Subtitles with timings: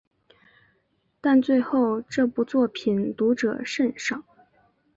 [1.21, 4.23] 但最后这部作品读者甚少。